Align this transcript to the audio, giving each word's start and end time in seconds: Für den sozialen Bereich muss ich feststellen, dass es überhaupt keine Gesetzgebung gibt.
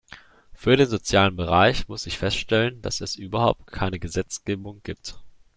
Für 0.55 0.75
den 0.77 0.89
sozialen 0.89 1.35
Bereich 1.35 1.87
muss 1.87 2.07
ich 2.07 2.17
feststellen, 2.17 2.81
dass 2.81 3.01
es 3.01 3.17
überhaupt 3.17 3.67
keine 3.67 3.99
Gesetzgebung 3.99 4.81
gibt. 4.81 5.19